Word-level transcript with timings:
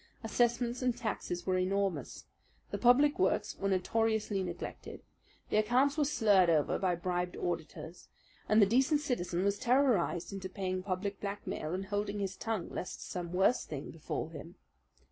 Assessments 0.23 0.81
and 0.81 0.97
taxes 0.97 1.45
were 1.45 1.59
enormous; 1.59 2.25
the 2.71 2.79
public 2.79 3.19
works 3.19 3.55
were 3.59 3.69
notoriously 3.69 4.41
neglected, 4.41 5.03
the 5.51 5.57
accounts 5.57 5.95
were 5.95 6.03
slurred 6.05 6.49
over 6.49 6.79
by 6.79 6.95
bribed 6.95 7.37
auditors, 7.37 8.09
and 8.49 8.59
the 8.59 8.65
decent 8.65 9.01
citizen 9.01 9.43
was 9.45 9.59
terrorized 9.59 10.33
into 10.33 10.49
paying 10.49 10.81
public 10.81 11.21
blackmail, 11.21 11.75
and 11.75 11.85
holding 11.85 12.17
his 12.17 12.35
tongue 12.35 12.67
lest 12.71 13.07
some 13.11 13.31
worse 13.31 13.63
thing 13.63 13.91
befall 13.91 14.29
him. 14.29 14.55